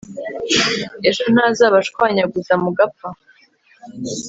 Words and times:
ejo 1.07 1.23
ntazabashwanyaguza 1.33 2.53
mugapfa 2.63 3.07